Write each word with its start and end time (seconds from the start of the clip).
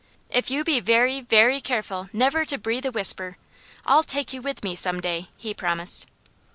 "If 0.31 0.49
you 0.49 0.63
be 0.63 0.79
very, 0.79 1.21
very 1.21 1.61
careful 1.61 2.09
never 2.11 2.43
to 2.43 2.57
breathe 2.57 2.87
a 2.87 2.91
whisper, 2.91 3.37
I'll 3.85 4.01
take 4.01 4.33
you 4.33 4.41
with 4.41 4.63
me 4.63 4.73
some 4.73 4.99
day," 4.99 5.27
he 5.37 5.53
promised. 5.53 6.07